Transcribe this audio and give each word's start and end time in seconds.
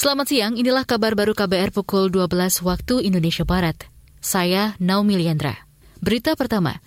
Selamat 0.00 0.32
siang, 0.32 0.56
inilah 0.56 0.88
kabar 0.88 1.12
baru 1.12 1.36
KBR 1.36 1.76
pukul 1.76 2.08
12 2.08 2.64
waktu 2.64 3.04
Indonesia 3.04 3.44
Barat. 3.44 3.84
Saya 4.16 4.72
Naomi 4.80 5.20
Liandra. 5.20 5.68
Berita 6.00 6.32
pertama, 6.40 6.80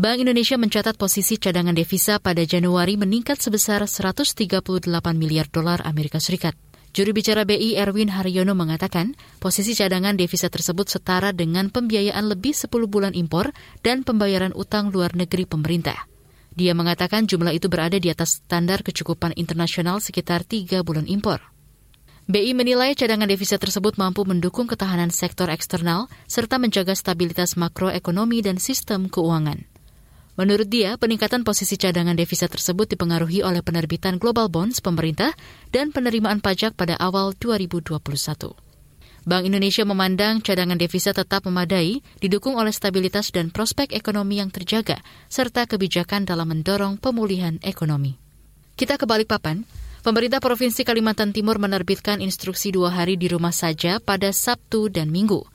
Bank 0.00 0.24
Indonesia 0.24 0.56
mencatat 0.56 0.96
posisi 0.96 1.36
cadangan 1.36 1.76
devisa 1.76 2.16
pada 2.16 2.40
Januari 2.40 2.96
meningkat 2.96 3.36
sebesar 3.36 3.84
138 3.84 4.64
miliar 5.12 5.44
dolar 5.52 5.84
Amerika 5.84 6.16
Serikat. 6.16 6.56
Juru 6.96 7.12
bicara 7.12 7.44
BI 7.44 7.76
Erwin 7.76 8.08
Haryono 8.08 8.56
mengatakan, 8.56 9.12
posisi 9.44 9.76
cadangan 9.76 10.16
devisa 10.16 10.48
tersebut 10.48 10.88
setara 10.88 11.36
dengan 11.36 11.68
pembiayaan 11.68 12.32
lebih 12.32 12.56
10 12.56 12.72
bulan 12.88 13.12
impor 13.12 13.52
dan 13.84 14.08
pembayaran 14.08 14.56
utang 14.56 14.88
luar 14.88 15.12
negeri 15.12 15.44
pemerintah. 15.44 16.08
Dia 16.56 16.72
mengatakan 16.72 17.28
jumlah 17.28 17.52
itu 17.52 17.68
berada 17.68 18.00
di 18.00 18.08
atas 18.08 18.40
standar 18.40 18.80
kecukupan 18.80 19.36
internasional 19.36 20.00
sekitar 20.00 20.48
3 20.48 20.80
bulan 20.80 21.04
impor. 21.04 21.53
BI 22.24 22.56
menilai 22.56 22.96
cadangan 22.96 23.28
devisa 23.28 23.60
tersebut 23.60 24.00
mampu 24.00 24.24
mendukung 24.24 24.64
ketahanan 24.64 25.12
sektor 25.12 25.52
eksternal 25.52 26.08
serta 26.24 26.56
menjaga 26.56 26.96
stabilitas 26.96 27.52
makroekonomi 27.52 28.40
dan 28.40 28.56
sistem 28.56 29.12
keuangan. 29.12 29.68
Menurut 30.40 30.64
dia, 30.72 30.96
peningkatan 30.96 31.44
posisi 31.44 31.76
cadangan 31.76 32.16
devisa 32.16 32.48
tersebut 32.48 32.88
dipengaruhi 32.88 33.44
oleh 33.44 33.60
penerbitan 33.60 34.16
global 34.16 34.48
bonds 34.48 34.80
pemerintah 34.80 35.36
dan 35.68 35.92
penerimaan 35.92 36.40
pajak 36.40 36.72
pada 36.72 36.96
awal 36.96 37.36
2021. 37.36 38.00
Bank 39.28 39.44
Indonesia 39.44 39.84
memandang 39.84 40.40
cadangan 40.40 40.80
devisa 40.80 41.12
tetap 41.12 41.44
memadai, 41.44 42.00
didukung 42.24 42.56
oleh 42.56 42.72
stabilitas 42.72 43.36
dan 43.36 43.52
prospek 43.52 43.92
ekonomi 43.92 44.40
yang 44.40 44.48
terjaga, 44.48 45.04
serta 45.28 45.68
kebijakan 45.68 46.24
dalam 46.24 46.48
mendorong 46.56 46.96
pemulihan 46.96 47.60
ekonomi. 47.60 48.16
Kita 48.80 48.96
ke 48.96 49.04
Balikpapan. 49.04 49.83
Pemerintah 50.04 50.36
Provinsi 50.36 50.84
Kalimantan 50.84 51.32
Timur 51.32 51.56
menerbitkan 51.56 52.20
instruksi 52.20 52.76
dua 52.76 52.92
hari 52.92 53.16
di 53.16 53.24
rumah 53.24 53.56
saja 53.56 54.04
pada 54.04 54.36
Sabtu 54.36 54.92
dan 54.92 55.08
Minggu. 55.08 55.48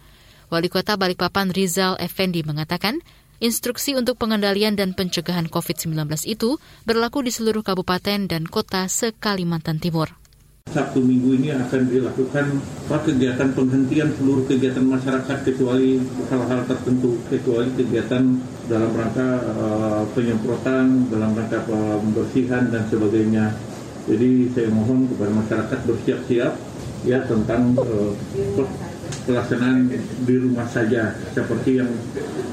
Wali 0.50 0.74
Kota 0.74 0.98
Balikpapan 0.98 1.54
Rizal 1.54 2.02
Effendi 2.02 2.42
mengatakan, 2.42 2.98
instruksi 3.38 3.94
untuk 3.94 4.18
pengendalian 4.18 4.74
dan 4.74 4.98
pencegahan 4.98 5.46
COVID-19 5.54 6.26
itu 6.26 6.58
berlaku 6.82 7.22
di 7.22 7.30
seluruh 7.30 7.62
kabupaten 7.62 8.26
dan 8.26 8.50
kota 8.50 8.90
se-Kalimantan 8.90 9.78
Timur. 9.78 10.18
Sabtu 10.74 10.98
Minggu 10.98 11.38
ini 11.38 11.54
akan 11.54 11.86
dilakukan 11.86 12.46
kegiatan 12.90 13.54
penghentian 13.54 14.10
seluruh 14.18 14.50
kegiatan 14.50 14.82
masyarakat 14.82 15.38
kecuali 15.46 16.02
hal-hal 16.26 16.62
tertentu, 16.66 17.22
kecuali 17.30 17.70
kegiatan 17.78 18.26
dalam 18.66 18.92
rangka 18.98 19.30
uh, 19.46 20.04
penyemprotan, 20.18 21.06
dalam 21.14 21.38
rangka 21.38 21.70
pembersihan 21.70 22.70
dan 22.74 22.86
sebagainya 22.90 23.69
jadi 24.10 24.30
saya 24.58 24.70
mohon 24.74 25.06
kepada 25.06 25.32
masyarakat 25.38 25.80
bersiap-siap 25.86 26.54
ya 27.06 27.22
tentang 27.30 27.78
uh, 27.78 28.12
pelaksanaan 29.30 29.94
di 30.26 30.36
rumah 30.42 30.66
saja 30.66 31.14
seperti 31.32 31.78
yang 31.78 31.90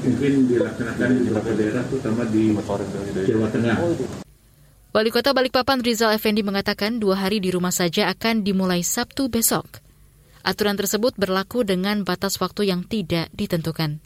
mungkin 0.05 0.45
dilaksanakan 0.45 1.09
di 1.17 1.21
beberapa 1.25 1.51
daerah 1.57 1.83
terutama 1.89 2.21
di 2.29 2.53
Jawa 3.25 3.49
Tengah. 3.49 3.77
Wali 4.93 5.09
Kota 5.13 5.33
Balikpapan 5.35 5.83
Rizal 5.83 6.15
Effendi 6.15 6.41
mengatakan 6.41 6.97
dua 6.97 7.19
hari 7.27 7.41
di 7.41 7.53
rumah 7.53 7.73
saja 7.73 8.09
akan 8.09 8.41
dimulai 8.45 8.81
Sabtu 8.81 9.29
besok. 9.29 9.81
Aturan 10.47 10.79
tersebut 10.79 11.17
berlaku 11.19 11.67
dengan 11.67 12.07
batas 12.07 12.39
waktu 12.39 12.71
yang 12.71 12.87
tidak 12.87 13.27
ditentukan. 13.35 13.99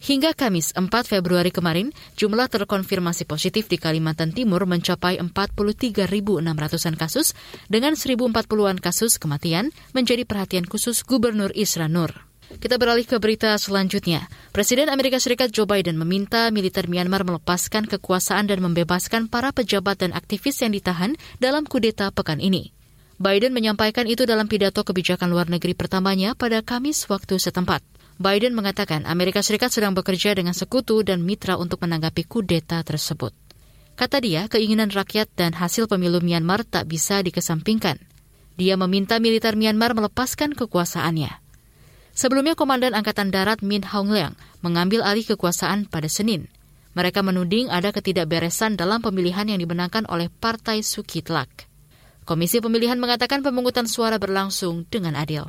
Hingga 0.00 0.32
Kamis 0.32 0.72
4 0.72 0.88
Februari 1.04 1.52
kemarin, 1.52 1.92
jumlah 2.16 2.48
terkonfirmasi 2.48 3.28
positif 3.28 3.68
di 3.68 3.76
Kalimantan 3.76 4.32
Timur 4.32 4.64
mencapai 4.64 5.20
43.600-an 5.20 6.96
kasus 6.96 7.36
dengan 7.68 7.92
1.040-an 7.92 8.80
kasus 8.80 9.20
kematian 9.20 9.76
menjadi 9.92 10.24
perhatian 10.24 10.64
khusus 10.64 11.04
Gubernur 11.04 11.52
Isra 11.52 11.84
Nur. 11.84 12.16
Kita 12.48 12.80
beralih 12.80 13.04
ke 13.04 13.20
berita 13.20 13.52
selanjutnya. 13.60 14.24
Presiden 14.56 14.88
Amerika 14.88 15.20
Serikat 15.20 15.52
Joe 15.52 15.68
Biden 15.68 16.00
meminta 16.00 16.48
militer 16.48 16.88
Myanmar 16.88 17.22
melepaskan 17.22 17.84
kekuasaan 17.84 18.48
dan 18.48 18.64
membebaskan 18.64 19.28
para 19.28 19.52
pejabat 19.52 20.00
dan 20.00 20.16
aktivis 20.16 20.64
yang 20.64 20.72
ditahan 20.72 21.12
dalam 21.44 21.68
kudeta 21.68 22.08
pekan 22.08 22.40
ini. 22.40 22.72
Biden 23.20 23.52
menyampaikan 23.52 24.08
itu 24.08 24.24
dalam 24.24 24.48
pidato 24.48 24.80
kebijakan 24.80 25.28
luar 25.28 25.52
negeri 25.52 25.76
pertamanya 25.76 26.32
pada 26.32 26.64
Kamis 26.64 27.04
waktu 27.04 27.36
setempat. 27.36 27.99
Biden 28.20 28.52
mengatakan 28.52 29.08
Amerika 29.08 29.40
Serikat 29.40 29.72
sedang 29.72 29.96
bekerja 29.96 30.36
dengan 30.36 30.52
sekutu 30.52 31.00
dan 31.00 31.24
mitra 31.24 31.56
untuk 31.56 31.80
menanggapi 31.80 32.28
kudeta 32.28 32.84
tersebut. 32.84 33.32
Kata 33.96 34.20
dia, 34.20 34.44
keinginan 34.44 34.92
rakyat 34.92 35.32
dan 35.32 35.56
hasil 35.56 35.88
pemilu 35.88 36.20
Myanmar 36.20 36.68
tak 36.68 36.92
bisa 36.92 37.24
dikesampingkan. 37.24 37.96
Dia 38.60 38.76
meminta 38.76 39.16
militer 39.16 39.56
Myanmar 39.56 39.96
melepaskan 39.96 40.52
kekuasaannya. 40.52 41.32
Sebelumnya 42.12 42.52
Komandan 42.52 42.92
Angkatan 42.92 43.32
Darat 43.32 43.64
Min 43.64 43.88
Aung 43.88 44.12
Hlaing 44.12 44.36
mengambil 44.60 45.00
alih 45.00 45.24
kekuasaan 45.24 45.88
pada 45.88 46.12
Senin. 46.12 46.52
Mereka 46.92 47.24
menuding 47.24 47.72
ada 47.72 47.88
ketidakberesan 47.88 48.76
dalam 48.76 49.00
pemilihan 49.00 49.48
yang 49.48 49.64
dimenangkan 49.64 50.04
oleh 50.12 50.28
Partai 50.28 50.84
Sukitlak. 50.84 51.48
Komisi 52.28 52.60
Pemilihan 52.60 53.00
mengatakan 53.00 53.40
pemungutan 53.40 53.88
suara 53.88 54.20
berlangsung 54.20 54.84
dengan 54.92 55.16
adil. 55.16 55.48